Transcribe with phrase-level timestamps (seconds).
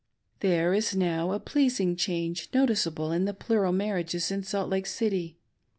[0.39, 5.37] There is now a pleasing change noticeable in the plural marriages in Salt Lake City.